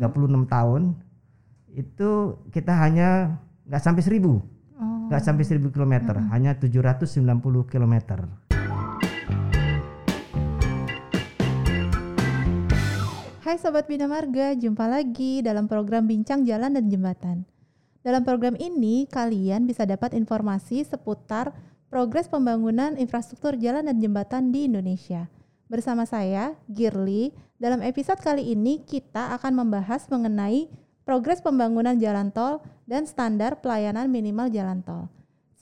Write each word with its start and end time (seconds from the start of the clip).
36 0.00 0.48
tahun 0.48 0.96
itu 1.76 2.40
kita 2.48 2.72
hanya 2.72 3.36
nggak 3.68 3.82
sampai 3.84 4.00
1000 4.00 5.12
nggak 5.12 5.20
sampai 5.20 5.44
1000 5.44 5.68
kilometer 5.68 6.16
hanya 6.32 6.56
790 6.56 7.20
kilometer 7.68 8.24
Hai 13.50 13.58
Sobat 13.58 13.90
Bina 13.90 14.06
Marga, 14.06 14.54
jumpa 14.54 14.86
lagi 14.86 15.42
dalam 15.42 15.66
program 15.66 16.06
Bincang 16.06 16.46
Jalan 16.46 16.70
dan 16.70 16.86
Jembatan. 16.86 17.42
Dalam 17.98 18.22
program 18.22 18.54
ini, 18.54 19.10
kalian 19.10 19.66
bisa 19.66 19.82
dapat 19.82 20.14
informasi 20.14 20.86
seputar 20.86 21.50
progres 21.90 22.30
pembangunan 22.30 22.94
infrastruktur 22.94 23.58
jalan 23.58 23.90
dan 23.90 23.98
jembatan 23.98 24.54
di 24.54 24.70
Indonesia. 24.70 25.26
Bersama 25.70 26.02
saya, 26.02 26.58
Girly, 26.66 27.30
dalam 27.54 27.78
episode 27.86 28.18
kali 28.18 28.42
ini 28.58 28.82
kita 28.82 29.38
akan 29.38 29.54
membahas 29.54 30.02
mengenai 30.10 30.66
progres 31.06 31.38
pembangunan 31.38 31.94
jalan 31.94 32.34
tol 32.34 32.58
dan 32.90 33.06
standar 33.06 33.62
pelayanan 33.62 34.10
minimal 34.10 34.50
jalan 34.50 34.82
tol. 34.82 35.06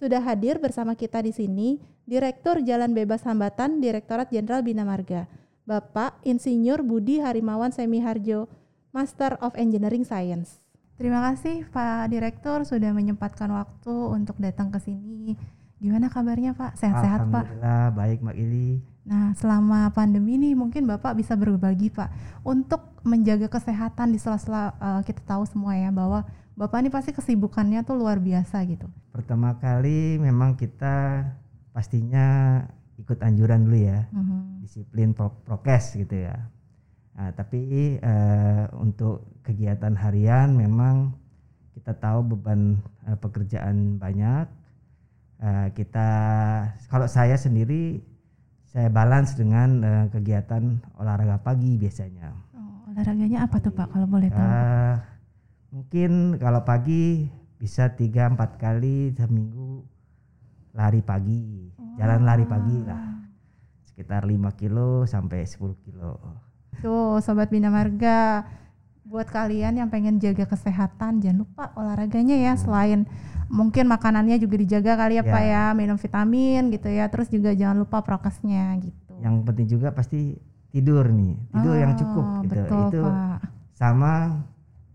Sudah 0.00 0.24
hadir 0.24 0.64
bersama 0.64 0.96
kita 0.96 1.20
di 1.20 1.36
sini 1.36 1.76
Direktur 2.08 2.64
Jalan 2.64 2.96
Bebas 2.96 3.20
Hambatan 3.28 3.84
Direktorat 3.84 4.32
Jenderal 4.32 4.64
Bina 4.64 4.80
Marga, 4.80 5.28
Bapak 5.68 6.24
Insinyur 6.24 6.80
Budi 6.80 7.20
Harimawan 7.20 7.68
Semiharjo, 7.68 8.48
Master 8.96 9.36
of 9.44 9.52
Engineering 9.60 10.08
Science. 10.08 10.64
Terima 10.96 11.20
kasih 11.28 11.68
Pak 11.68 12.08
Direktur 12.08 12.64
sudah 12.64 12.96
menyempatkan 12.96 13.52
waktu 13.52 13.92
untuk 13.92 14.40
datang 14.40 14.72
ke 14.72 14.80
sini. 14.80 15.36
Gimana 15.76 16.08
kabarnya 16.08 16.56
Pak? 16.56 16.80
Sehat-sehat 16.80 17.28
Pak? 17.28 17.44
Alhamdulillah 17.44 17.86
baik 17.92 18.18
Mbak 18.24 18.36
Ili 18.40 18.80
Nah, 19.08 19.32
selama 19.34 19.88
pandemi 19.90 20.36
ini 20.36 20.52
mungkin 20.52 20.84
Bapak 20.84 21.16
bisa 21.16 21.32
berbagi 21.32 21.88
Pak 21.88 22.12
untuk 22.44 23.00
menjaga 23.02 23.48
kesehatan 23.48 24.12
di 24.12 24.20
sela-sela 24.20 24.76
uh, 24.76 25.00
kita 25.00 25.24
tahu 25.24 25.48
semua 25.48 25.72
ya 25.72 25.88
bahwa 25.88 26.28
Bapak 26.52 26.82
ini 26.82 26.90
pasti 26.90 27.10
kesibukannya 27.10 27.80
tuh 27.82 27.96
luar 27.96 28.20
biasa 28.20 28.60
gitu. 28.64 28.84
pertama 29.08 29.56
kali 29.56 30.14
memang 30.14 30.54
kita 30.54 31.26
pastinya 31.72 32.60
ikut 32.96 33.18
anjuran 33.18 33.64
dulu 33.64 33.78
ya 33.78 34.06
Mhm. 34.10 34.62
disiplin 34.62 35.10
pro- 35.10 35.34
prokes 35.42 35.96
gitu 35.96 36.14
ya. 36.22 36.36
Nah, 37.14 37.32
tapi 37.32 37.58
eh, 37.96 38.64
untuk 38.76 39.26
kegiatan 39.42 39.96
harian 39.96 40.52
memang 40.52 41.16
kita 41.72 41.94
tahu 41.94 42.28
beban 42.28 42.76
eh, 43.06 43.16
pekerjaan 43.16 43.96
banyak. 43.96 44.46
Eh, 45.38 45.68
kita 45.72 46.08
kalau 46.86 47.06
saya 47.06 47.34
sendiri 47.34 48.02
saya 48.68 48.88
balance 48.92 49.34
dengan 49.34 49.80
eh, 49.80 50.06
kegiatan 50.12 50.80
olahraga 51.00 51.40
pagi 51.40 51.80
biasanya. 51.80 52.32
Oh, 52.56 52.92
olahraganya 52.92 53.48
apa 53.48 53.56
tuh 53.60 53.72
Pak 53.72 53.88
kalau 53.92 54.06
boleh 54.06 54.28
tahu? 54.28 54.44
Eh, 54.44 54.94
mungkin 55.72 56.10
kalau 56.36 56.62
pagi 56.62 57.28
bisa 57.58 57.90
tiga 57.96 58.28
empat 58.28 58.60
kali 58.60 59.12
seminggu 59.16 59.82
lari 60.76 61.02
pagi, 61.02 61.72
jalan 61.98 62.22
lari 62.22 62.46
pagi 62.46 62.78
lah 62.86 63.08
sekitar 63.98 64.30
5 64.30 64.54
kilo 64.54 65.10
sampai 65.10 65.42
10 65.42 65.74
kilo. 65.82 66.22
Tuh, 66.78 67.18
sobat 67.18 67.50
Bina 67.50 67.66
Marga, 67.66 68.46
buat 69.08 69.24
kalian 69.26 69.72
yang 69.74 69.88
pengen 69.88 70.16
jaga 70.16 70.44
kesehatan 70.44 71.18
jangan 71.18 71.42
lupa 71.42 71.72
olahraganya 71.74 72.36
ya 72.36 72.52
selain 72.54 73.08
mungkin 73.48 73.88
makanannya 73.88 74.36
juga 74.36 74.56
dijaga 74.58 74.92
kali 74.94 75.16
ya 75.16 75.24
Ya. 75.24 75.32
Pak 75.32 75.42
ya, 75.42 75.64
minum 75.72 75.96
vitamin 75.96 76.68
gitu 76.68 76.86
ya. 76.86 77.08
Terus 77.08 77.28
juga 77.28 77.50
jangan 77.50 77.80
lupa 77.80 77.98
prokesnya 77.98 78.76
gitu. 78.78 79.16
Yang 79.18 79.34
penting 79.42 79.66
juga 79.66 79.88
pasti 79.90 80.36
tidur 80.68 81.08
nih, 81.08 81.32
tidur 81.50 81.74
yang 81.74 81.92
cukup 81.94 82.24
Oh, 82.26 82.40
gitu. 82.44 82.52
Betul, 82.54 82.80
itu 82.86 83.00
Pak. 83.02 83.40
sama 83.72 84.12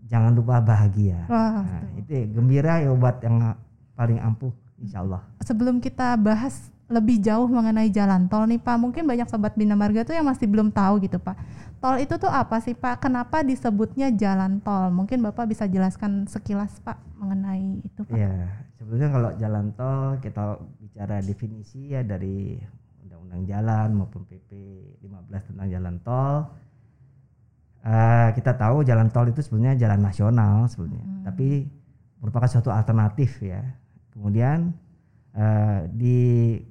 jangan 0.05 0.31
lupa 0.31 0.55
bahagia. 0.59 1.25
Wah, 1.25 1.65
Nah, 1.65 1.81
itu 1.97 2.13
gembira 2.29 2.77
ya 2.77 2.89
obat 2.89 3.17
yang 3.19 3.57
paling 3.91 4.17
ampuh 4.17 4.53
insya 4.77 5.01
Allah. 5.01 5.25
sebelum 5.39 5.77
kita 5.77 6.13
bahas 6.15 6.69
lebih 6.93 7.17
jauh 7.17 7.49
mengenai 7.49 7.89
jalan 7.89 8.29
tol 8.29 8.45
nih 8.45 8.61
Pak, 8.61 8.77
mungkin 8.77 9.09
banyak 9.09 9.25
sobat 9.25 9.57
Bina 9.57 9.73
Marga 9.73 10.05
tuh 10.05 10.13
yang 10.13 10.29
masih 10.29 10.45
belum 10.45 10.69
tahu 10.69 11.01
gitu 11.01 11.17
Pak. 11.17 11.33
Tol 11.81 11.97
itu 11.99 12.15
tuh 12.15 12.29
apa 12.29 12.61
sih 12.61 12.77
Pak? 12.77 13.01
Kenapa 13.01 13.41
disebutnya 13.41 14.13
jalan 14.13 14.61
tol? 14.61 14.93
Mungkin 14.93 15.19
Bapak 15.19 15.49
bisa 15.49 15.65
jelaskan 15.65 16.29
sekilas 16.29 16.77
Pak 16.79 17.01
mengenai 17.17 17.81
itu 17.81 18.05
Pak. 18.05 18.13
Ya, 18.15 18.47
sebetulnya 18.77 19.09
kalau 19.09 19.29
jalan 19.35 19.65
tol 19.73 20.21
kita 20.21 20.43
bicara 20.79 21.19
definisi 21.19 21.91
ya 21.91 22.05
dari 22.05 22.61
Undang-Undang 23.03 23.43
Jalan 23.49 23.87
maupun 23.97 24.23
PP 24.23 24.49
15 25.03 25.49
tentang 25.49 25.67
jalan 25.67 25.95
tol. 26.05 26.35
Eh, 27.83 28.29
kita 28.39 28.55
tahu 28.55 28.87
jalan 28.87 29.11
tol 29.11 29.27
itu 29.27 29.43
sebenarnya 29.43 29.75
jalan 29.75 29.99
nasional 29.99 30.71
sebenarnya, 30.71 31.03
Hmm. 31.03 31.23
tapi 31.27 31.67
merupakan 32.23 32.47
suatu 32.47 32.71
alternatif 32.71 33.43
ya. 33.43 33.59
Kemudian 34.15 34.71
eh, 35.33 35.79
di 35.89 36.17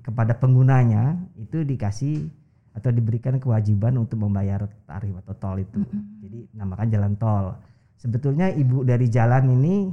kepada 0.00 0.38
penggunanya 0.38 1.18
itu 1.38 1.66
dikasih 1.66 2.30
atau 2.72 2.88
diberikan 2.88 3.36
kewajiban 3.36 4.00
untuk 4.00 4.16
membayar 4.16 4.64
tarif 4.88 5.12
atau 5.20 5.34
tol 5.36 5.60
itu. 5.60 5.84
Jadi 6.24 6.48
namakan 6.56 6.88
jalan 6.88 7.12
tol. 7.20 7.52
Sebetulnya 8.00 8.48
ibu 8.48 8.80
dari 8.82 9.12
jalan 9.12 9.44
ini 9.52 9.92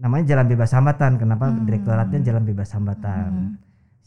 namanya 0.00 0.34
jalan 0.34 0.48
bebas 0.48 0.72
hambatan. 0.72 1.20
Kenapa 1.20 1.52
Hmm. 1.52 1.68
direktoratnya 1.68 2.24
jalan 2.24 2.44
bebas 2.48 2.72
hambatan? 2.72 3.28
Hmm. 3.28 3.52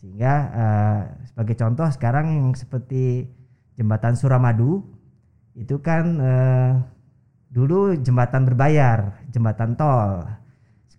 Sehingga 0.01 0.33
eh, 0.49 1.01
sebagai 1.29 1.55
contoh 1.61 1.85
sekarang 1.93 2.25
yang 2.33 2.47
seperti 2.57 3.29
jembatan 3.77 4.17
Suramadu 4.17 4.81
itu 5.53 5.77
kan 5.77 6.17
eh, 6.17 6.73
dulu 7.53 7.93
jembatan 8.01 8.49
berbayar, 8.49 9.21
jembatan 9.29 9.77
tol. 9.77 10.25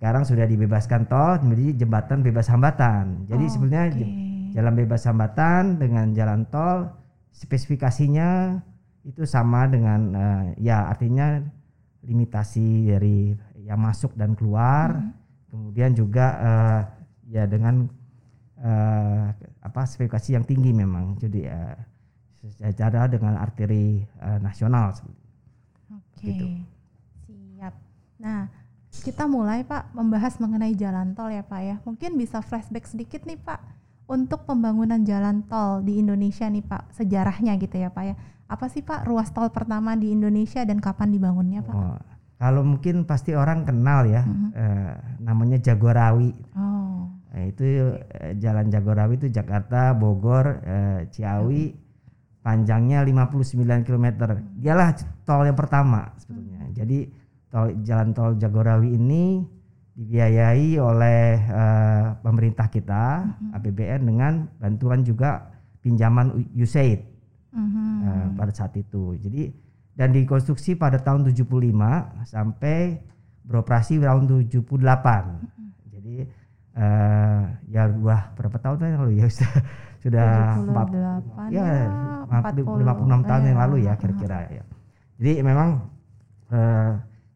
Sekarang 0.02 0.26
sudah 0.26 0.50
dibebaskan 0.50 1.06
tol 1.06 1.38
menjadi 1.46 1.86
jembatan 1.86 2.26
bebas 2.26 2.50
hambatan. 2.50 3.22
Jadi 3.30 3.46
sebenarnya 3.46 3.86
Oke. 3.94 3.98
j- 4.02 4.10
jalan 4.50 4.74
bebas 4.74 5.06
hambatan 5.06 5.78
dengan 5.78 6.10
jalan 6.10 6.42
tol 6.50 6.90
spesifikasinya 7.30 8.58
itu 9.06 9.22
sama 9.22 9.70
dengan 9.70 10.10
eh, 10.10 10.44
ya 10.58 10.90
artinya 10.90 11.38
limitasi 12.02 12.90
dari 12.90 13.30
yang 13.62 13.78
masuk 13.78 14.18
dan 14.18 14.34
keluar 14.34 14.90
Hmm. 14.90 15.14
kemudian 15.54 15.94
juga 15.94 16.26
eh, 16.42 16.80
ya 17.38 17.46
dengan 17.46 17.86
eh, 18.58 19.24
apa 19.62 19.80
spesifikasi 19.86 20.34
yang 20.34 20.42
tinggi 20.42 20.74
memang 20.74 21.14
jadi 21.14 21.40
eh, 21.46 21.76
sejajar 22.58 23.06
dengan 23.06 23.38
arteri 23.38 24.02
eh, 24.02 24.38
nasional 24.42 24.98
Oke. 25.94 26.26
gitu. 26.26 26.46
Siap. 27.30 27.74
Nah, 28.18 28.50
kita 28.92 29.24
mulai 29.24 29.64
Pak 29.64 29.96
membahas 29.96 30.36
mengenai 30.36 30.76
jalan 30.76 31.16
tol 31.16 31.32
ya 31.32 31.40
Pak 31.40 31.60
ya. 31.64 31.76
Mungkin 31.82 32.14
bisa 32.14 32.44
flashback 32.44 32.84
sedikit 32.84 33.24
nih 33.24 33.40
Pak 33.40 33.60
untuk 34.04 34.44
pembangunan 34.44 35.00
jalan 35.02 35.48
tol 35.48 35.80
di 35.80 35.96
Indonesia 35.96 36.44
nih 36.44 36.60
Pak, 36.60 36.92
sejarahnya 36.92 37.56
gitu 37.56 37.80
ya 37.80 37.88
Pak 37.88 38.04
ya. 38.04 38.14
Apa 38.46 38.68
sih 38.68 38.84
Pak 38.84 39.08
ruas 39.08 39.32
tol 39.32 39.48
pertama 39.48 39.96
di 39.96 40.12
Indonesia 40.12 40.60
dan 40.62 40.76
kapan 40.78 41.08
dibangunnya 41.08 41.64
Pak? 41.64 41.72
Oh, 41.72 41.96
kalau 42.36 42.60
mungkin 42.60 43.08
pasti 43.08 43.32
orang 43.32 43.64
kenal 43.64 44.04
ya 44.04 44.28
Mhm. 44.28 44.48
eh, 44.52 44.92
namanya 45.24 45.56
Jagorawi 45.56 46.36
Oh. 46.52 47.08
Nah, 47.32 47.48
itu 47.48 47.64
eh, 47.64 48.36
jalan 48.36 48.68
Jagorawi 48.68 49.16
itu 49.16 49.32
Jakarta 49.32 49.96
Bogor 49.96 50.60
eh, 50.60 51.08
Ciawi 51.08 51.72
panjangnya 52.42 53.00
59 53.00 53.56
km 53.86 54.06
dialah 54.58 54.92
tol 55.22 55.46
yang 55.46 55.54
pertama 55.54 56.10
sebetulnya 56.18 56.66
jadi 56.74 57.06
tol 57.52 57.68
jalan 57.82 58.10
tol 58.10 58.32
Jagorawi 58.34 58.96
ini 58.96 59.44
dibiayai 59.92 60.80
oleh 60.80 61.22
eh, 61.38 62.04
pemerintah 62.18 62.66
kita 62.66 63.28
APBN 63.52 64.00
dengan 64.02 64.32
bantuan 64.56 65.04
juga 65.04 65.52
pinjaman 65.78 66.32
USAID 66.52 67.12
Mhm. 67.52 67.84
eh, 68.00 68.26
pada 68.32 68.48
saat 68.50 68.72
itu 68.74 69.12
jadi 69.14 69.52
dan 69.92 70.08
dikonstruksi 70.10 70.72
pada 70.72 70.96
tahun 70.96 71.28
75 71.28 71.44
sampai 72.24 72.96
beroperasi 73.44 74.00
tahun 74.00 74.24
78 74.48 75.36
jadi 75.92 76.16
eh 76.72 77.40
ya 77.68 77.92
wah 78.00 78.32
berapa 78.32 78.56
tahun 78.56 78.80
yang 78.88 79.04
lalu 79.04 79.20
ya 79.20 79.28
sudah 79.36 79.52
sudah 80.00 80.28
empat- 80.64 80.88
78 80.88 81.52
ya, 81.52 81.60
ya, 81.60 81.92
40, 82.24 82.64
40, 82.64 82.80
56 82.80 83.28
tahun 83.28 83.42
yang 83.44 83.52
ya. 83.52 83.62
lalu 83.68 83.76
ya 83.84 83.92
kira-kira 83.94 84.38
ya. 84.48 84.64
Jadi 85.20 85.32
memang 85.44 85.68
eh, 86.48 86.90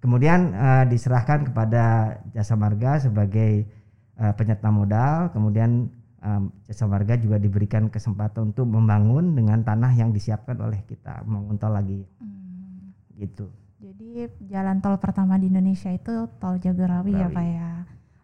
kemudian 0.07 0.55
eh, 0.55 0.85
diserahkan 0.87 1.51
kepada 1.51 2.15
Jasa 2.31 2.55
Marga 2.55 3.03
sebagai 3.03 3.67
eh, 4.15 4.33
penyerta 4.39 4.71
modal, 4.71 5.35
kemudian 5.35 5.91
eh, 6.23 6.43
Jasa 6.71 6.87
Marga 6.87 7.19
juga 7.19 7.43
diberikan 7.43 7.91
kesempatan 7.91 8.55
untuk 8.55 8.71
membangun 8.71 9.35
dengan 9.35 9.67
tanah 9.67 9.91
yang 9.99 10.15
disiapkan 10.15 10.55
oleh 10.63 10.79
kita, 10.87 11.27
membangun 11.27 11.59
tol 11.59 11.75
lagi 11.75 12.07
Hmm. 12.23 12.95
gitu. 13.19 13.51
Jadi 13.83 14.31
jalan 14.47 14.79
tol 14.79 14.95
pertama 15.03 15.35
di 15.43 15.51
Indonesia 15.51 15.91
itu 15.91 16.31
tol 16.39 16.63
Jagorawi 16.63 17.19
ya. 17.19 17.27
Pak 17.27 17.47
ya. 17.51 17.71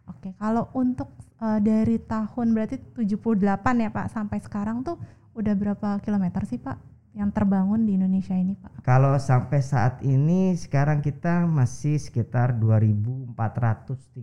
Oke, 0.07 0.29
kalau 0.39 0.71
untuk 0.71 1.11
eh, 1.43 1.59
dari 1.59 1.99
tahun 1.99 2.55
berarti 2.55 2.79
78 2.95 3.83
ya 3.83 3.89
Pak 3.91 4.07
sampai 4.07 4.39
sekarang 4.39 4.87
tuh 4.87 4.95
udah 5.35 5.51
berapa 5.51 5.99
kilometer 5.99 6.47
sih 6.47 6.63
Pak 6.63 6.92
yang 7.13 7.29
terbangun 7.29 7.85
di 7.85 7.93
Indonesia 7.93 8.33
ini 8.33 8.57
Pak? 8.57 8.81
Kalau 8.81 9.13
sampai 9.21 9.61
saat 9.61 10.01
ini 10.01 10.57
sekarang 10.57 11.05
kita 11.05 11.45
masih 11.45 12.01
sekitar 12.01 12.57
2430 12.57 14.17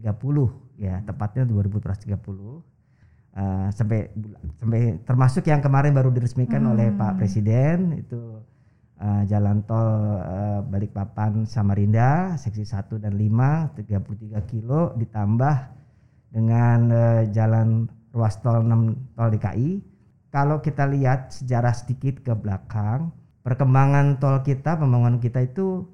ya, 0.78 0.98
tepatnya 1.06 1.46
2430. 1.46 2.66
Uh, 3.30 3.70
sampai 3.70 4.10
sampai 4.58 4.98
termasuk 5.06 5.46
yang 5.46 5.62
kemarin 5.62 5.94
baru 5.94 6.10
diresmikan 6.10 6.66
hmm. 6.66 6.72
oleh 6.74 6.88
Pak 6.90 7.14
Presiden 7.14 8.02
itu 8.02 8.42
uh, 8.98 9.22
jalan 9.30 9.62
tol 9.70 10.18
uh, 10.18 10.66
Balikpapan 10.66 11.46
Samarinda 11.46 12.34
seksi 12.34 12.66
1 12.66 12.90
dan 12.98 13.14
5 13.14 13.86
33 13.86 14.50
kilo 14.50 14.98
ditambah 14.98 15.56
dengan 16.34 16.78
uh, 16.90 17.22
jalan 17.30 17.86
ruas 18.10 18.34
tol 18.42 18.66
6 18.66 19.14
tol 19.14 19.30
DKI 19.30 19.89
kalau 20.30 20.62
kita 20.62 20.86
lihat 20.86 21.34
sejarah 21.34 21.74
sedikit 21.74 22.22
ke 22.22 22.30
belakang, 22.38 23.10
perkembangan 23.42 24.22
tol 24.22 24.38
kita, 24.46 24.78
pembangunan 24.78 25.18
kita 25.18 25.42
itu 25.42 25.90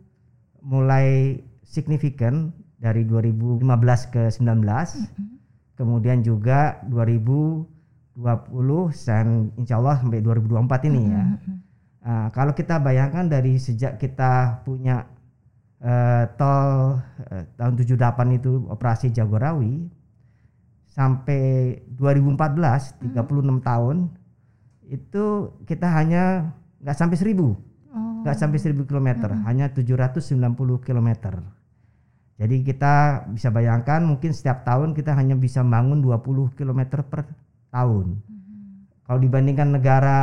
mulai 0.60 1.40
signifikan 1.64 2.52
dari 2.76 3.08
2015 3.08 3.64
ke 4.12 4.28
19. 4.28 4.36
Mm 4.36 4.60
-hmm. 4.60 5.40
Kemudian 5.76 6.20
juga 6.20 6.80
2020 6.88 8.16
dan 9.08 9.48
insya 9.56 9.80
Allah 9.80 9.96
sampai 10.04 10.20
2024 10.20 10.88
ini 10.92 11.02
ya. 11.08 11.24
Mm 11.24 11.36
-hmm. 11.36 11.56
Nah, 12.06 12.30
kalau 12.30 12.54
kita 12.54 12.78
bayangkan 12.78 13.26
dari 13.26 13.58
sejak 13.58 13.98
kita 13.98 14.62
punya 14.62 15.10
uh, 15.82 16.30
tol 16.38 17.02
uh, 17.02 17.44
tahun 17.58 17.74
78 17.82 18.38
itu 18.38 18.62
operasi 18.70 19.10
Jagorawi 19.10 19.90
sampai 20.86 21.74
2014 21.98 23.00
36 23.00 23.10
mm 23.10 23.16
-hmm. 23.16 23.58
tahun 23.64 23.96
itu 24.86 25.54
kita 25.66 25.90
hanya 25.90 26.54
nggak 26.82 26.96
sampai 26.96 27.18
seribu 27.18 27.58
nggak 28.22 28.36
oh. 28.36 28.40
sampai 28.40 28.58
seribu 28.62 28.86
kilometer 28.86 29.30
mm 29.32 29.38
-hmm. 29.42 29.48
hanya 29.48 29.66
790 29.74 30.86
kilometer 30.86 31.34
jadi 32.36 32.56
kita 32.62 32.94
bisa 33.32 33.48
bayangkan 33.48 34.04
mungkin 34.04 34.30
setiap 34.30 34.62
tahun 34.62 34.92
kita 34.92 35.16
hanya 35.16 35.34
bisa 35.34 35.64
bangun 35.64 36.04
20 36.04 36.54
kilometer 36.54 37.02
per 37.02 37.26
tahun 37.74 38.14
mm 38.14 38.22
-hmm. 38.22 38.70
kalau 39.10 39.18
dibandingkan 39.18 39.74
negara 39.74 40.18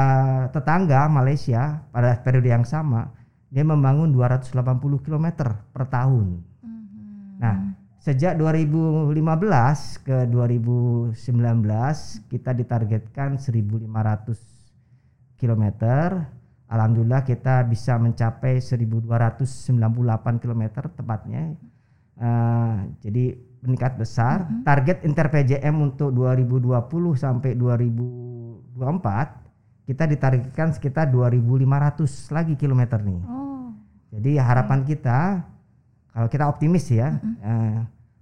tetangga 0.56 1.12
Malaysia 1.12 1.84
pada 1.92 2.16
periode 2.24 2.48
yang 2.48 2.64
sama 2.64 3.12
dia 3.52 3.68
membangun 3.68 4.16
280 4.16 4.54
kilometer 5.04 5.60
per 5.76 5.84
tahun 5.92 6.40
mm 6.40 6.70
-hmm. 6.72 7.42
nah 7.42 7.56
sejak 8.00 8.36
2015 8.36 9.16
ke 10.04 10.18
2019 10.28 11.16
kita 12.32 12.52
ditargetkan 12.52 13.40
1500 13.40 14.53
km. 15.38 15.66
Alhamdulillah 16.70 17.22
kita 17.22 17.62
bisa 17.70 18.02
mencapai 18.02 18.58
1298 18.58 20.42
km 20.42 20.64
tepatnya. 20.90 21.54
Uh, 22.18 22.90
jadi 23.02 23.38
meningkat 23.62 23.96
besar. 23.96 24.46
Mm 24.46 24.50
-hmm. 24.50 24.64
Target 24.66 24.98
Inter 25.06 25.28
PJM 25.30 25.76
untuk 25.80 26.10
2020 26.12 26.74
sampai 27.16 27.54
2024 27.56 29.44
kita 29.84 30.04
ditargetkan 30.08 30.72
sekitar 30.72 31.12
2.500 31.12 32.36
lagi 32.36 32.54
kilometer 32.56 33.00
nih. 33.04 33.22
Oh. 33.28 33.76
Jadi 34.14 34.32
harapan 34.40 34.82
okay. 34.82 34.96
kita 34.96 35.20
kalau 36.14 36.30
kita 36.30 36.46
optimis 36.46 36.86
ya, 36.94 37.18
mm 37.18 37.22
-hmm. 37.22 37.36
uh, 37.42 37.78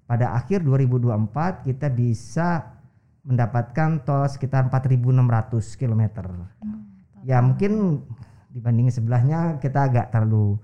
pada 0.07 0.35
akhir 0.35 0.63
2024 0.63 1.67
kita 1.67 1.87
bisa 1.91 2.79
mendapatkan 3.23 4.01
tol 4.01 4.25
sekitar 4.27 4.67
4.600 4.67 5.79
kilometer. 5.79 6.25
Mm 6.59 6.80
ya 7.25 7.41
mungkin 7.41 8.03
dibanding 8.51 8.91
sebelahnya 8.91 9.57
kita 9.63 9.87
agak 9.87 10.11
terlalu 10.11 10.59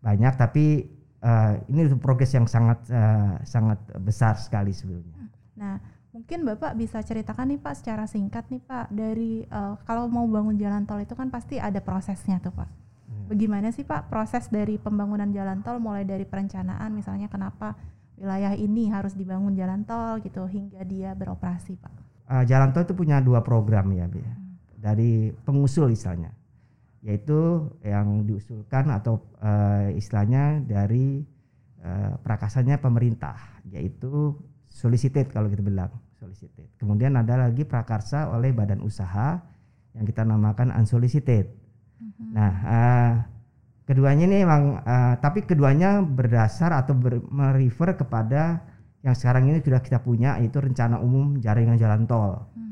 banyak 0.00 0.34
tapi 0.38 0.88
uh, 1.20 1.58
ini 1.68 1.90
progres 1.98 2.32
yang 2.32 2.48
sangat 2.48 2.86
uh, 2.88 3.40
sangat 3.44 3.78
besar 4.00 4.38
sekali 4.40 4.72
sebelumnya. 4.72 5.28
Nah, 5.56 5.80
mungkin 6.12 6.44
Bapak 6.46 6.76
bisa 6.76 7.00
ceritakan 7.04 7.56
nih 7.56 7.60
Pak 7.60 7.74
secara 7.82 8.04
singkat 8.08 8.48
nih 8.48 8.62
Pak 8.64 8.92
dari 8.92 9.44
uh, 9.50 9.76
kalau 9.84 10.08
mau 10.08 10.24
bangun 10.24 10.56
jalan 10.56 10.88
tol 10.88 11.00
itu 11.00 11.12
kan 11.12 11.28
pasti 11.28 11.60
ada 11.60 11.82
prosesnya 11.82 12.40
tuh 12.40 12.54
Pak. 12.56 12.68
Hmm. 13.06 13.26
Bagaimana 13.32 13.68
sih 13.74 13.84
Pak 13.84 14.08
proses 14.08 14.48
dari 14.48 14.80
pembangunan 14.80 15.28
jalan 15.34 15.60
tol 15.60 15.82
mulai 15.82 16.06
dari 16.06 16.24
perencanaan 16.24 16.94
misalnya 16.94 17.28
kenapa 17.28 17.76
wilayah 18.16 18.56
ini 18.56 18.88
harus 18.88 19.12
dibangun 19.12 19.52
jalan 19.52 19.84
tol 19.84 20.22
gitu 20.24 20.48
hingga 20.48 20.80
dia 20.88 21.12
beroperasi 21.12 21.76
Pak? 21.76 21.94
Uh, 22.26 22.44
jalan 22.48 22.72
tol 22.72 22.86
itu 22.86 22.94
punya 22.96 23.20
dua 23.20 23.44
program 23.44 23.92
ya. 23.92 24.08
Ya. 24.08 24.32
Hmm 24.32 24.45
dari 24.86 25.34
pengusul 25.42 25.90
istilahnya 25.90 26.30
yaitu 27.02 27.70
yang 27.86 28.26
diusulkan 28.26 28.90
atau 28.90 29.22
uh, 29.38 29.90
istilahnya 29.94 30.62
dari 30.62 31.22
uh, 31.82 32.18
prakasanya 32.22 32.78
pemerintah 32.78 33.38
yaitu 33.70 34.34
solicited 34.66 35.30
kalau 35.30 35.46
kita 35.46 35.62
bilang 35.62 35.90
solicited. 36.18 36.66
Kemudian 36.78 37.14
ada 37.14 37.46
lagi 37.46 37.62
prakarsa 37.62 38.34
oleh 38.34 38.50
badan 38.50 38.82
usaha 38.82 39.38
yang 39.94 40.02
kita 40.02 40.26
namakan 40.26 40.74
unsolicited. 40.74 41.46
Mm-hmm. 42.02 42.28
Nah, 42.34 42.52
uh, 42.66 43.12
keduanya 43.86 44.26
ini 44.26 44.42
memang 44.42 44.82
uh, 44.82 45.14
tapi 45.22 45.46
keduanya 45.46 46.02
berdasar 46.02 46.74
atau 46.74 46.98
ber, 46.98 47.22
merefer 47.22 47.94
kepada 47.94 48.66
yang 49.06 49.14
sekarang 49.14 49.46
ini 49.46 49.62
sudah 49.62 49.78
kita 49.78 50.02
punya 50.02 50.42
yaitu 50.42 50.58
rencana 50.58 50.98
umum 50.98 51.38
jaringan 51.38 51.78
jalan 51.78 52.02
tol. 52.10 52.50
Mm-hmm 52.50 52.65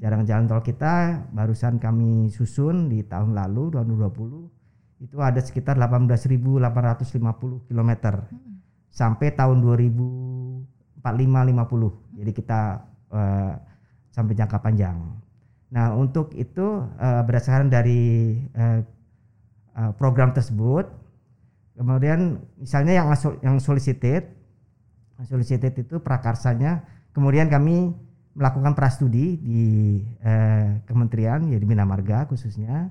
jaringan 0.00 0.24
jalan 0.24 0.44
tol 0.48 0.64
kita 0.64 1.28
barusan 1.30 1.76
kami 1.76 2.32
susun 2.32 2.88
di 2.88 3.04
tahun 3.04 3.36
lalu 3.36 3.76
2020 3.76 5.04
itu 5.04 5.16
ada 5.20 5.40
sekitar 5.40 5.76
18.850 5.76 7.68
km 7.68 7.90
hmm. 8.08 8.56
sampai 8.88 9.28
tahun 9.36 9.60
2045 9.60 11.04
50 11.04 12.16
jadi 12.16 12.30
kita 12.32 12.60
uh, 13.12 13.52
sampai 14.10 14.34
jangka 14.34 14.58
panjang. 14.60 14.98
Nah 15.70 15.94
untuk 15.94 16.34
itu 16.34 16.84
uh, 16.84 17.22
berdasarkan 17.22 17.70
dari 17.70 18.34
uh, 18.56 18.80
uh, 19.76 19.92
program 19.96 20.32
tersebut 20.32 20.88
kemudian 21.76 22.40
misalnya 22.60 23.00
yang 23.00 23.08
yang 23.40 23.56
solicited 23.56 24.36
solicited 25.24 25.76
itu 25.76 26.00
prakarsanya 26.00 26.84
kemudian 27.12 27.48
kami 27.48 27.92
melakukan 28.34 28.78
prastudi 28.78 29.36
di 29.42 29.64
eh, 30.22 30.78
kementerian 30.86 31.50
ya 31.50 31.58
di 31.58 31.66
Bina 31.66 31.82
Marga 31.82 32.30
khususnya 32.30 32.90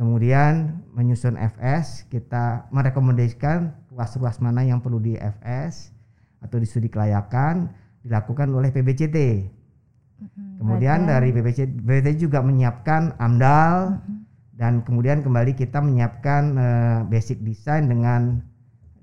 kemudian 0.00 0.80
menyusun 0.96 1.36
FS 1.36 2.08
kita 2.08 2.70
merekomendasikan 2.72 3.74
ruas-ruas 3.92 4.40
mana 4.40 4.64
yang 4.64 4.80
perlu 4.80 4.96
di 5.02 5.18
FS 5.18 5.92
atau 6.40 6.56
di 6.56 6.64
studi 6.64 6.88
kelayakan 6.88 7.68
dilakukan 8.00 8.48
oleh 8.54 8.72
PBCT 8.72 9.18
mm-hmm. 9.18 10.50
kemudian 10.62 11.04
Baik. 11.04 11.10
dari 11.12 11.28
PBCT, 11.36 11.70
PBCT 11.84 12.08
juga 12.24 12.40
menyiapkan 12.40 13.18
AMDAL 13.20 13.74
mm-hmm. 13.92 14.18
dan 14.56 14.72
kemudian 14.88 15.20
kembali 15.20 15.52
kita 15.52 15.84
menyiapkan 15.84 16.42
eh, 16.56 16.98
basic 17.12 17.44
design 17.44 17.92
dengan 17.92 18.40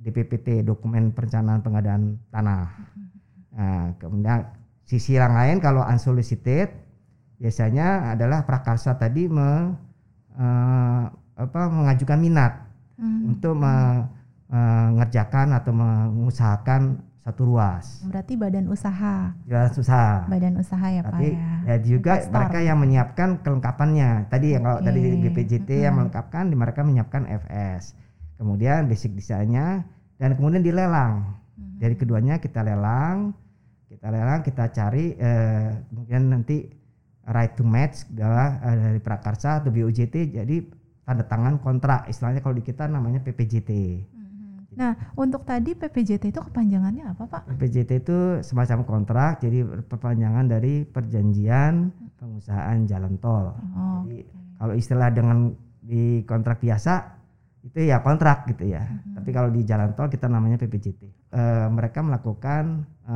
DPPT 0.02 0.66
dokumen 0.66 1.14
perencanaan 1.14 1.62
pengadaan 1.62 2.18
tanah 2.34 2.74
mm-hmm. 2.74 3.08
nah, 3.54 3.86
kemudian 4.02 4.65
Sisi 4.86 5.18
yang 5.18 5.34
lain 5.34 5.58
kalau 5.58 5.82
unsolicited 5.82 6.70
biasanya 7.42 8.14
adalah 8.14 8.46
prakarsa 8.46 8.94
tadi 9.02 9.26
me, 9.26 9.74
uh, 10.38 11.04
apa, 11.36 11.62
mengajukan 11.74 12.22
minat 12.22 12.54
hmm. 13.02 13.34
untuk 13.34 13.58
mengerjakan 13.58 15.58
atau 15.58 15.74
mengusahakan 15.74 17.02
satu 17.26 17.50
ruas. 17.50 18.06
Berarti 18.06 18.38
badan 18.38 18.70
usaha. 18.70 19.34
Badan 19.50 19.74
usaha. 19.74 20.30
Badan 20.30 20.54
usaha 20.62 20.88
ya 20.94 21.02
Tapi, 21.02 21.34
Pak 21.34 21.34
ya. 21.34 21.50
ya 21.66 21.76
juga 21.82 22.14
Investor. 22.22 22.34
mereka 22.38 22.60
yang 22.62 22.78
menyiapkan 22.78 23.30
kelengkapannya. 23.42 24.10
Tadi 24.30 24.48
yang 24.54 24.62
kalau 24.62 24.80
dari 24.86 25.02
BPJT 25.26 25.70
hmm. 25.74 25.84
yang 25.90 25.94
melengkapkan, 25.98 26.46
mereka 26.54 26.86
menyiapkan 26.86 27.26
FS. 27.26 27.98
Kemudian 28.38 28.86
basic 28.86 29.18
desainnya 29.18 29.82
dan 30.22 30.38
kemudian 30.38 30.62
dilelang. 30.62 31.42
Hmm. 31.58 31.82
Dari 31.82 31.98
keduanya 31.98 32.38
kita 32.38 32.62
lelang 32.62 33.34
kita 33.96 34.08
lelang 34.12 34.44
kita 34.44 34.68
cari 34.76 35.16
eh, 35.16 35.88
kemudian 35.88 36.28
nanti 36.28 36.68
right 37.32 37.56
to 37.56 37.64
match 37.66 38.06
adalah 38.12 38.60
eh, 38.62 38.78
dari 38.92 39.00
prakarsa 39.02 39.64
atau 39.64 39.72
BOJT 39.72 40.36
jadi 40.36 40.58
tanda 41.06 41.24
tangan 41.26 41.62
kontrak 41.62 42.10
istilahnya 42.10 42.42
kalau 42.42 42.58
di 42.58 42.66
kita 42.66 42.90
namanya 42.90 43.22
PPJT. 43.22 43.72
Mm-hmm. 43.72 44.76
Nah 44.76 44.92
untuk 45.16 45.46
tadi 45.46 45.78
PPJT 45.78 46.34
itu 46.34 46.42
kepanjangannya 46.42 47.14
apa 47.14 47.24
Pak? 47.30 47.42
PPJT 47.56 47.92
itu 48.02 48.18
semacam 48.42 48.84
kontrak 48.84 49.40
jadi 49.40 49.64
perpanjangan 49.86 50.50
dari 50.50 50.84
perjanjian 50.84 51.94
pengusahaan 52.18 52.84
jalan 52.90 53.22
tol. 53.22 53.54
Oh, 53.54 54.02
jadi 54.10 54.26
okay. 54.26 54.58
kalau 54.58 54.74
istilah 54.74 55.10
dengan 55.14 55.54
di 55.86 56.26
kontrak 56.26 56.58
biasa 56.58 56.94
itu 57.66 57.86
ya 57.86 58.02
kontrak 58.02 58.50
gitu 58.50 58.66
ya. 58.66 58.82
Mm-hmm. 58.82 59.14
Tapi 59.22 59.30
kalau 59.30 59.50
di 59.54 59.62
jalan 59.62 59.94
tol 59.94 60.10
kita 60.10 60.26
namanya 60.26 60.58
PPJT. 60.58 61.02
E, 61.06 61.12
eh, 61.38 61.68
mereka 61.70 62.02
melakukan 62.02 62.86
e, 63.06 63.16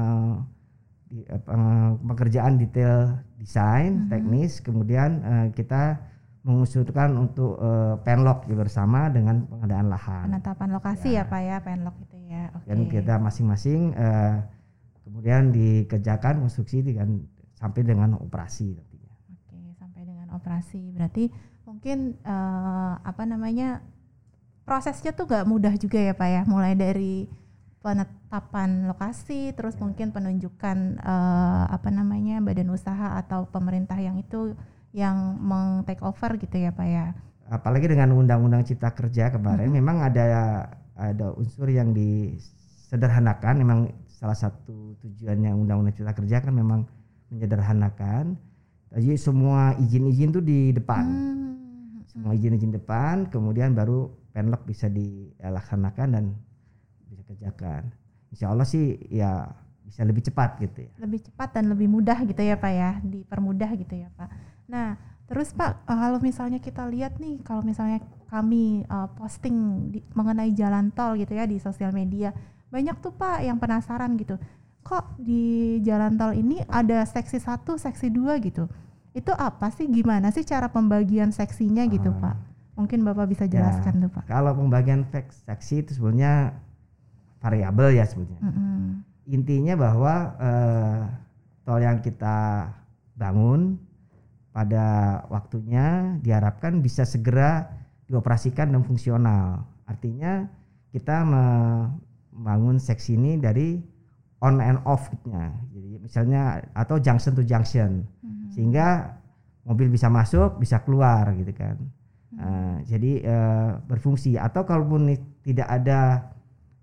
di, 1.09 1.25
uh, 1.25 1.97
pekerjaan 2.13 2.61
detail 2.61 3.17
desain 3.41 3.91
mm 3.91 3.99
-hmm. 4.05 4.09
teknis 4.13 4.51
kemudian 4.61 5.11
uh, 5.25 5.47
kita 5.51 5.97
mengusulkan 6.49 7.19
untuk 7.19 7.59
uh, 7.59 7.99
penlok 8.01 8.47
bersama 8.47 9.11
dengan 9.11 9.43
pengadaan 9.43 9.91
lahan. 9.91 10.25
Penetapan 10.31 10.69
lokasi 10.71 11.13
ya, 11.13 11.27
ya 11.27 11.31
Pak 11.31 11.41
ya, 11.43 11.57
penlok 11.59 11.95
itu 12.07 12.17
ya. 12.31 12.43
Oke. 12.55 12.65
Dan 12.71 12.79
kita 12.87 13.19
masing-masing 13.19 13.91
uh, 13.93 14.39
kemudian 15.03 15.51
dikerjakan 15.51 16.39
konstruksi 16.39 16.79
dengan 16.79 17.27
sampai 17.59 17.83
dengan 17.83 18.15
operasi 18.23 18.71
nantinya. 18.71 19.13
Oke, 19.35 19.59
sampai 19.75 20.01
dengan 20.07 20.27
operasi. 20.31 20.95
Berarti 20.95 21.27
mungkin 21.67 22.15
uh, 22.23 23.03
apa 23.03 23.27
namanya 23.27 23.83
prosesnya 24.63 25.11
tuh 25.11 25.27
gak 25.27 25.43
mudah 25.43 25.75
juga 25.75 25.99
ya 25.99 26.15
Pak 26.15 26.29
ya, 26.29 26.41
mulai 26.47 26.73
dari 26.73 27.27
penetapan 28.29 28.86
lokasi, 28.86 29.57
terus 29.57 29.74
ya. 29.74 29.81
mungkin 29.81 30.13
penunjukan 30.13 31.01
uh, 31.01 31.65
apa 31.65 31.89
namanya 31.89 32.38
badan 32.45 32.69
usaha 32.69 33.17
atau 33.17 33.50
pemerintah 33.50 33.98
yang 33.98 34.21
itu 34.21 34.53
yang 34.93 35.33
meng 35.41 35.81
take 35.89 36.05
over 36.05 36.38
gitu 36.38 36.62
ya 36.62 36.69
Pak 36.69 36.88
ya. 36.88 37.17
Apalagi 37.50 37.89
dengan 37.89 38.13
Undang-Undang 38.13 38.69
Cipta 38.69 38.93
Kerja 38.93 39.33
kemarin, 39.33 39.74
-hmm. 39.74 39.77
memang 39.81 39.98
ada 40.05 40.25
ada 40.93 41.33
unsur 41.33 41.74
yang 41.74 41.89
disederhanakan. 41.89 43.65
Memang 43.65 43.79
salah 44.05 44.38
satu 44.38 44.93
tujuannya 45.01 45.50
Undang-Undang 45.50 45.98
Cipta 45.98 46.13
Kerja 46.13 46.45
kan 46.45 46.53
memang 46.53 46.86
menyederhanakan. 47.33 48.38
Jadi 48.93 49.17
semua 49.17 49.74
izin-izin 49.81 50.29
tuh 50.33 50.45
di 50.45 50.69
depan, 50.69 51.05
hmm. 51.05 52.09
semua 52.13 52.38
izin-izin 52.38 52.77
depan, 52.77 53.25
kemudian 53.29 53.74
baru 53.74 54.09
penlok 54.33 54.65
bisa 54.69 54.86
dilaksanakan 54.89 56.07
dan 56.13 56.25
bisa 57.09 57.21
kerjakan. 57.25 57.89
Insya 58.29 58.53
Allah 58.53 58.65
sih 58.65 58.98
ya 59.09 59.50
bisa 59.89 60.05
lebih 60.05 60.21
cepat 60.21 60.62
gitu 60.62 60.86
ya. 60.86 60.91
Lebih 61.01 61.19
cepat 61.25 61.50
dan 61.57 61.74
lebih 61.74 61.89
mudah 61.89 62.21
gitu 62.24 62.39
ya 62.39 62.55
Pak 62.55 62.71
ya, 62.71 62.91
dipermudah 63.01 63.71
gitu 63.74 63.95
ya 63.98 64.13
Pak. 64.13 64.29
Nah, 64.69 64.95
terus 65.25 65.50
Pak, 65.51 65.89
eh, 65.89 65.98
kalau 65.98 66.21
misalnya 66.21 66.62
kita 66.62 66.86
lihat 66.86 67.17
nih, 67.17 67.41
kalau 67.41 67.65
misalnya 67.65 68.05
kami 68.29 68.86
uh, 68.86 69.09
posting 69.17 69.89
di, 69.89 70.05
mengenai 70.13 70.53
jalan 70.53 70.93
tol 70.93 71.17
gitu 71.17 71.33
ya 71.33 71.50
di 71.50 71.57
sosial 71.57 71.89
media, 71.89 72.29
banyak 72.69 73.01
tuh 73.01 73.09
Pak 73.17 73.41
yang 73.41 73.57
penasaran 73.57 74.13
gitu. 74.21 74.38
Kok 74.86 75.17
di 75.17 75.77
jalan 75.81 76.13
tol 76.13 76.38
ini 76.38 76.62
ada 76.69 77.01
seksi 77.01 77.41
satu, 77.41 77.81
seksi 77.81 78.13
dua 78.13 78.38
gitu? 78.38 78.69
Itu 79.17 79.33
apa 79.33 79.74
sih? 79.74 79.89
Gimana 79.89 80.29
sih 80.29 80.45
cara 80.45 80.69
pembagian 80.69 81.33
seksinya 81.33 81.89
gitu 81.89 82.13
ah. 82.13 82.29
Pak? 82.29 82.36
Mungkin 82.77 83.01
Bapak 83.01 83.25
bisa 83.27 83.50
ya, 83.50 83.59
jelaskan 83.59 84.00
ya, 84.00 84.01
tuh 84.05 84.09
Pak. 84.21 84.24
Kalau 84.29 84.53
pembagian 84.53 85.03
seksi 85.50 85.83
itu 85.83 85.98
sebenarnya 85.98 86.55
variabel 87.39 87.96
ya 87.96 88.05
sebenarnya. 88.05 88.41
Mm 88.43 88.51
-hmm. 88.53 88.88
Intinya 89.29 89.74
bahwa 89.77 90.13
uh, 90.39 91.01
tol 91.63 91.81
yang 91.81 92.01
kita 92.01 92.69
bangun 93.19 93.77
pada 94.50 95.22
waktunya 95.29 96.17
diharapkan 96.19 96.81
bisa 96.81 97.05
segera 97.05 97.69
dioperasikan 98.10 98.74
dan 98.74 98.81
fungsional. 98.81 99.63
Artinya 99.86 100.50
kita 100.89 101.22
membangun 101.22 102.81
seksi 102.81 103.13
ini 103.13 103.38
dari 103.38 103.77
on 104.41 104.58
and 104.58 104.81
off-nya. 104.88 105.53
Jadi 105.69 106.01
misalnya 106.01 106.65
atau 106.74 106.98
junction 106.98 107.38
to 107.38 107.46
junction. 107.46 108.10
Hmm. 108.25 108.50
Sehingga 108.50 109.13
mobil 109.67 109.93
bisa 109.93 110.10
masuk, 110.10 110.58
bisa 110.58 110.81
keluar 110.81 111.29
gitu 111.38 111.53
kan. 111.53 111.77
Uh, 112.39 112.77
jadi 112.88 113.12
uh, 113.25 113.72
berfungsi 113.86 114.39
atau 114.39 114.65
kalaupun 114.65 115.12
tidak 115.46 115.67
ada 115.69 116.29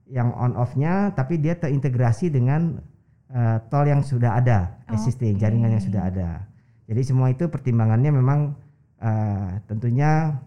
yang 0.06 0.30
on 0.34 0.54
off-nya 0.54 1.10
tapi 1.14 1.38
dia 1.42 1.58
terintegrasi 1.58 2.30
dengan 2.30 2.78
uh, 3.30 3.58
tol 3.70 3.86
yang 3.86 4.02
sudah 4.06 4.38
ada, 4.38 4.78
existing, 4.94 5.34
okay. 5.38 5.42
jaringan 5.42 5.74
yang 5.74 5.82
sudah 5.82 6.02
ada. 6.06 6.30
Jadi 6.86 7.02
semua 7.02 7.34
itu 7.34 7.50
pertimbangannya 7.50 8.14
memang 8.14 8.54
uh, 9.02 9.58
tentunya 9.66 10.38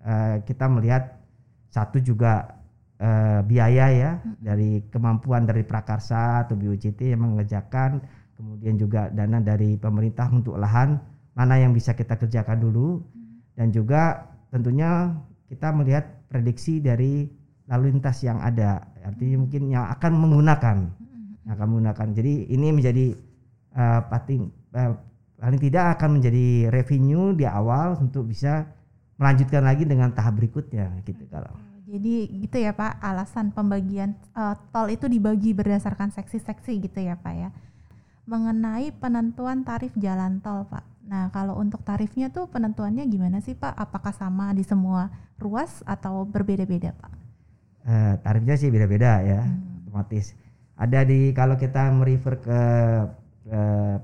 uh, 0.00 0.40
kita 0.48 0.64
melihat 0.72 1.20
satu 1.68 2.00
juga 2.00 2.56
uh, 3.02 3.44
biaya 3.44 3.86
ya 3.92 4.10
hmm. 4.16 4.40
dari 4.40 4.80
kemampuan 4.88 5.44
dari 5.44 5.60
prakarsa 5.66 6.48
atau 6.48 6.56
BUJT 6.56 7.12
yang 7.12 7.20
mengerjakan, 7.28 8.00
kemudian 8.40 8.80
juga 8.80 9.12
dana 9.12 9.44
dari 9.44 9.76
pemerintah 9.76 10.32
untuk 10.32 10.56
lahan 10.56 10.96
mana 11.34 11.58
yang 11.58 11.74
bisa 11.74 11.92
kita 11.92 12.16
kerjakan 12.16 12.62
dulu 12.62 13.02
hmm. 13.02 13.58
dan 13.60 13.68
juga 13.68 14.32
tentunya 14.48 15.12
kita 15.50 15.74
melihat 15.74 16.04
prediksi 16.30 16.80
dari 16.80 17.28
lalu 17.68 17.96
lintas 17.96 18.20
yang 18.20 18.40
ada 18.44 18.84
artinya 19.00 19.36
mungkin 19.40 19.62
yang 19.72 19.84
akan 19.88 20.12
menggunakan 20.16 20.76
yang 21.44 21.52
akan 21.52 21.66
menggunakan 21.68 22.08
jadi 22.12 22.32
ini 22.52 22.68
menjadi 22.72 23.06
uh, 23.72 24.00
pating 24.08 24.52
uh, 24.76 24.92
paling 25.44 25.60
tidak 25.60 26.00
akan 26.00 26.20
menjadi 26.20 26.72
revenue 26.72 27.36
di 27.36 27.44
awal 27.44 28.00
untuk 28.00 28.28
bisa 28.32 28.64
melanjutkan 29.20 29.62
lagi 29.62 29.84
dengan 29.86 30.10
tahap 30.10 30.40
berikutnya 30.40 30.90
gitu 31.06 31.26
kalau. 31.30 31.52
Jadi 31.84 32.26
gitu 32.42 32.56
ya 32.58 32.74
Pak, 32.74 32.98
alasan 32.98 33.54
pembagian 33.54 34.18
uh, 34.34 34.58
tol 34.74 34.90
itu 34.90 35.06
dibagi 35.06 35.54
berdasarkan 35.54 36.10
seksi-seksi 36.10 36.80
gitu 36.80 36.98
ya 37.04 37.14
Pak 37.20 37.34
ya. 37.36 37.50
Mengenai 38.24 38.90
penentuan 38.96 39.62
tarif 39.62 39.92
jalan 40.00 40.40
tol 40.40 40.64
Pak. 40.66 40.82
Nah 41.04 41.28
kalau 41.30 41.60
untuk 41.60 41.84
tarifnya 41.84 42.32
tuh 42.32 42.48
penentuannya 42.48 43.04
gimana 43.06 43.38
sih 43.44 43.54
Pak? 43.54 43.76
Apakah 43.76 44.16
sama 44.16 44.50
di 44.56 44.64
semua 44.64 45.12
ruas 45.36 45.84
atau 45.84 46.24
berbeda-beda 46.24 46.96
Pak? 46.96 47.23
Uh, 47.84 48.16
tarifnya 48.24 48.56
sih 48.56 48.72
beda-beda 48.72 49.20
ya, 49.20 49.44
hmm. 49.44 49.84
otomatis. 49.84 50.32
Ada 50.80 51.04
di 51.04 51.36
kalau 51.36 51.54
kita 51.60 51.92
merefer 51.92 52.40
ke 52.40 52.60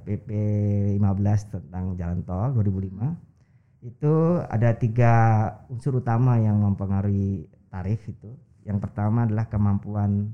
PP 0.04 0.28
15 1.00 1.48
tentang 1.48 1.96
jalan 1.96 2.20
tol 2.28 2.52
2005 2.60 3.30
itu 3.80 4.14
ada 4.44 4.76
tiga 4.76 5.14
unsur 5.72 6.04
utama 6.04 6.36
yang 6.36 6.60
mempengaruhi 6.60 7.48
tarif 7.72 8.04
itu. 8.04 8.36
Yang 8.68 8.84
pertama 8.84 9.24
adalah 9.24 9.48
kemampuan 9.48 10.28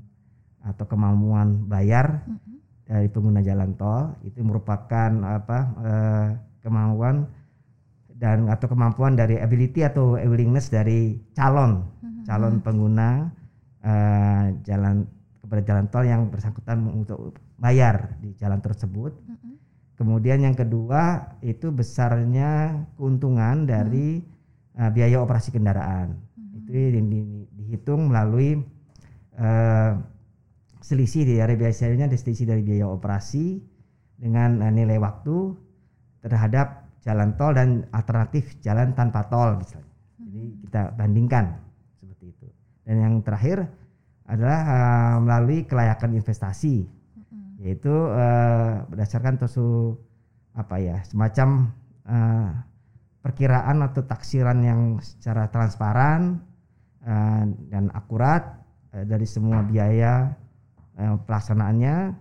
atau 0.67 0.83
kemampuan 0.83 1.63
bayar 1.71 2.27
mm-hmm. 2.27 2.55
dari 2.91 3.07
pengguna 3.07 3.39
jalan 3.39 3.71
tol 3.79 4.11
itu 4.27 4.43
merupakan 4.43 5.11
apa 5.23 5.59
eh, 5.79 6.27
kemampuan 6.59 7.23
dan 8.19 8.51
atau 8.51 8.67
kemampuan 8.67 9.15
dari 9.15 9.39
ability 9.39 9.87
atau 9.87 10.19
willingness 10.19 10.67
dari 10.67 11.15
calon 11.31 11.87
mm-hmm. 11.87 12.06
Calon 12.27 12.59
pengguna 12.59 13.31
eh, 13.87 14.45
jalan 14.67 15.07
kepada 15.47 15.63
jalan 15.63 15.85
tol 15.87 16.03
yang 16.03 16.27
bersangkutan 16.27 16.83
untuk 16.91 17.39
bayar 17.55 18.19
di 18.19 18.35
jalan 18.35 18.59
tersebut. 18.59 19.15
Mm 19.15 19.35
-hmm. 19.39 19.53
Kemudian 19.95 20.43
yang 20.43 20.53
kedua 20.59 21.33
itu 21.39 21.71
besarnya 21.71 22.83
keuntungan 22.99 23.63
dari 23.63 24.19
mm 24.19 24.27
-hmm. 24.27 24.83
uh, 24.83 24.91
biaya 24.91 25.23
operasi 25.23 25.55
kendaraan. 25.55 26.19
Mm 26.19 26.43
-hmm. 26.43 26.57
Itu 26.59 26.69
di, 26.75 26.99
di, 26.99 27.19
dihitung 27.55 28.11
melalui 28.11 28.59
uh, 29.39 29.91
selisih 30.83 31.23
dari 31.23 31.55
biasanya 31.55 32.11
selisih 32.11 32.51
dari 32.51 32.59
biaya 32.59 32.91
operasi 32.91 33.63
dengan 34.19 34.59
uh, 34.59 34.71
nilai 34.71 34.99
waktu 34.99 35.55
terhadap 36.27 36.91
jalan 37.07 37.39
tol 37.39 37.55
dan 37.55 37.87
alternatif 37.95 38.59
jalan 38.59 38.91
tanpa 38.91 39.31
tol 39.31 39.55
misalnya. 39.55 39.95
Jadi 40.19 40.41
mm-hmm. 40.43 40.59
kita 40.67 40.81
bandingkan. 40.99 41.66
Dan 42.87 43.03
yang 43.03 43.13
terakhir 43.19 43.67
adalah 44.23 44.59
uh, 44.63 45.17
melalui 45.19 45.67
kelayakan 45.67 46.15
investasi 46.15 46.87
yaitu 47.57 47.89
uh, 47.89 48.85
berdasarkan 48.87 49.41
tosu 49.41 49.97
apa 50.53 50.77
ya 50.77 50.97
semacam 51.09 51.73
uh, 52.05 52.53
perkiraan 53.25 53.81
atau 53.81 54.05
taksiran 54.05 54.61
yang 54.61 54.81
secara 55.01 55.49
transparan 55.49 56.37
uh, 57.01 57.43
dan 57.69 57.89
akurat 57.97 58.61
uh, 58.93 59.03
dari 59.03 59.25
semua 59.25 59.65
biaya 59.65 60.37
uh, 61.01 61.17
pelaksanaannya 61.25 62.13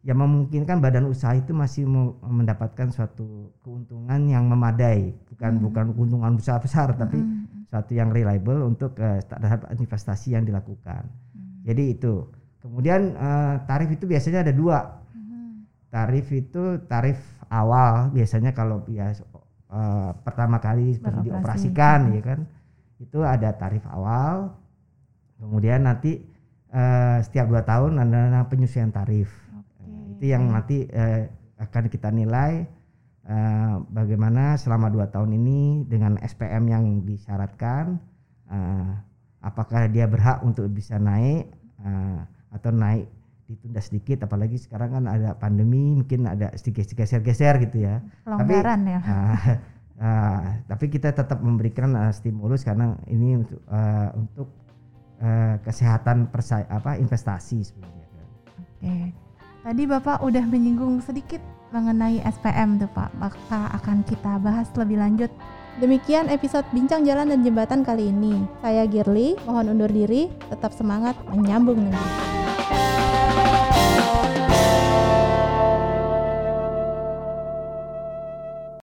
yang 0.00 0.16
memungkinkan 0.16 0.80
badan 0.80 1.12
usaha 1.12 1.36
itu 1.36 1.52
masih 1.52 1.84
mendapatkan 2.24 2.88
suatu 2.88 3.52
keuntungan 3.60 4.20
yang 4.26 4.48
memadai 4.48 5.12
bukan 5.28 5.60
hmm. 5.60 5.64
bukan 5.68 5.86
keuntungan 5.92 6.32
besar 6.40 6.56
besar 6.56 6.96
hmm. 6.96 7.49
Suatu 7.70 7.94
yang 7.94 8.10
reliable 8.10 8.66
untuk 8.66 8.98
uh, 8.98 9.22
terhadap 9.22 9.70
investasi 9.78 10.34
yang 10.34 10.42
dilakukan 10.42 11.06
hmm. 11.06 11.62
jadi 11.62 11.94
itu 11.94 12.26
Kemudian 12.60 13.16
uh, 13.16 13.64
tarif 13.64 13.88
itu 13.96 14.04
biasanya 14.04 14.44
ada 14.44 14.52
dua. 14.52 15.00
Hmm. 15.16 15.64
Tarif 15.88 16.28
itu 16.28 16.76
tarif 16.84 17.18
awal 17.48 18.12
biasanya 18.12 18.52
kalau 18.52 18.84
ya 18.86 19.16
uh, 19.72 20.12
pertama 20.22 20.60
kali 20.60 20.94
seperti 20.94 21.32
dioperasikan 21.32 22.12
ya 22.12 22.22
kan. 22.22 22.40
Itu 23.00 23.24
ada 23.24 23.56
tarif 23.56 23.80
awal. 23.88 24.52
Kemudian 25.40 25.88
nanti 25.88 26.20
uh, 26.68 27.24
setiap 27.24 27.48
dua 27.48 27.64
tahun 27.64 27.96
ada 27.96 28.44
penyesuaian 28.44 28.92
tarif. 28.92 29.32
Okay. 29.48 29.88
Uh, 29.88 30.04
itu 30.20 30.24
yang 30.28 30.52
nanti 30.52 30.84
uh, 30.92 31.24
akan 31.56 31.88
kita 31.88 32.12
nilai 32.12 32.68
uh, 33.30 33.74
bagaimana 33.94 34.58
selama 34.58 34.90
dua 34.90 35.06
tahun 35.06 35.38
ini 35.38 35.86
dengan 35.86 36.18
SPM 36.18 36.66
yang 36.66 36.84
disyaratkan 37.06 38.02
uh, 38.50 38.90
apakah 39.46 39.86
dia 39.86 40.10
berhak 40.10 40.42
untuk 40.42 40.66
bisa 40.68 40.98
naik 40.98 41.48
uh, 41.86 42.26
atau 42.50 42.74
naik 42.74 43.06
ditunda 43.46 43.82
sedikit 43.82 44.26
apalagi 44.26 44.58
sekarang 44.58 44.90
kan 45.00 45.04
ada 45.06 45.34
pandemi 45.38 45.98
mungkin 45.98 46.26
ada 46.26 46.54
sedikit 46.54 46.86
geser-geser 46.86 47.58
gitu 47.66 47.82
ya 47.82 48.02
Pelonggaran 48.26 48.80
tapi 48.86 48.94
ya. 48.94 49.00
uh, 49.06 49.38
Uh, 50.00 50.64
tapi 50.64 50.88
kita 50.88 51.12
tetap 51.12 51.44
memberikan 51.44 51.92
uh, 51.92 52.08
stimulus 52.08 52.64
karena 52.64 52.96
ini 53.04 53.36
untuk 53.36 53.60
uh, 53.68 54.08
untuk 54.16 54.48
uh, 55.20 55.60
kesehatan 55.60 56.32
persa 56.32 56.64
apa 56.72 56.96
investasi 56.96 57.60
sebenarnya. 57.60 58.24
Oke. 58.80 59.12
Tadi 59.60 59.82
Bapak 59.84 60.24
udah 60.24 60.40
menyinggung 60.48 61.04
sedikit 61.04 61.44
mengenai 61.70 62.22
SPM 62.22 62.78
tuh 62.78 62.90
Pak. 62.90 63.10
Maka 63.18 63.70
akan 63.80 64.02
kita 64.06 64.38
bahas 64.42 64.70
lebih 64.74 64.98
lanjut. 64.98 65.30
Demikian 65.78 66.28
episode 66.28 66.66
Bincang 66.74 67.06
Jalan 67.06 67.30
dan 67.30 67.40
Jembatan 67.40 67.80
kali 67.86 68.10
ini. 68.12 68.44
Saya 68.60 68.84
Girly, 68.84 69.38
mohon 69.48 69.72
undur 69.72 69.88
diri, 69.88 70.28
tetap 70.50 70.74
semangat 70.76 71.16
menyambung 71.30 71.78
negeri. 71.78 72.39